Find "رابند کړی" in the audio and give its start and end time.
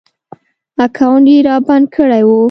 1.47-2.23